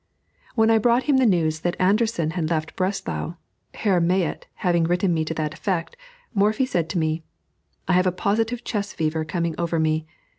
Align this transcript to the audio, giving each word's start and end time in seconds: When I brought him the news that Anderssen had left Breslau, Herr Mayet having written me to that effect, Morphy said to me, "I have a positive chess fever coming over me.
When 0.55 0.71
I 0.71 0.79
brought 0.79 1.03
him 1.03 1.17
the 1.17 1.27
news 1.27 1.59
that 1.59 1.75
Anderssen 1.79 2.31
had 2.31 2.49
left 2.49 2.75
Breslau, 2.75 3.35
Herr 3.75 4.01
Mayet 4.01 4.47
having 4.55 4.85
written 4.85 5.13
me 5.13 5.23
to 5.25 5.33
that 5.35 5.53
effect, 5.53 5.95
Morphy 6.33 6.65
said 6.65 6.89
to 6.89 6.97
me, 6.97 7.21
"I 7.87 7.93
have 7.93 8.07
a 8.07 8.11
positive 8.11 8.63
chess 8.63 8.93
fever 8.93 9.23
coming 9.23 9.53
over 9.59 9.77
me. 9.77 10.07